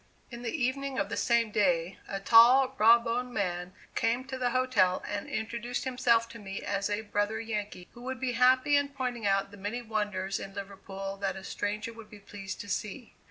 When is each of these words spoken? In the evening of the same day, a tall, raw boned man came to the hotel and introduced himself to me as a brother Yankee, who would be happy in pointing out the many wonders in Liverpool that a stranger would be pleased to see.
In 0.31 0.41
the 0.41 0.49
evening 0.51 0.97
of 0.97 1.09
the 1.09 1.15
same 1.15 1.51
day, 1.51 1.99
a 2.07 2.19
tall, 2.19 2.73
raw 2.79 2.97
boned 2.97 3.35
man 3.35 3.73
came 3.93 4.23
to 4.29 4.37
the 4.39 4.49
hotel 4.49 5.03
and 5.07 5.29
introduced 5.29 5.83
himself 5.83 6.27
to 6.29 6.39
me 6.39 6.59
as 6.63 6.89
a 6.89 7.01
brother 7.01 7.39
Yankee, 7.39 7.87
who 7.91 8.01
would 8.01 8.19
be 8.19 8.31
happy 8.31 8.75
in 8.75 8.87
pointing 8.89 9.27
out 9.27 9.51
the 9.51 9.57
many 9.57 9.83
wonders 9.83 10.39
in 10.39 10.55
Liverpool 10.55 11.17
that 11.17 11.35
a 11.35 11.43
stranger 11.43 11.93
would 11.93 12.09
be 12.09 12.17
pleased 12.17 12.59
to 12.61 12.67
see. 12.67 13.13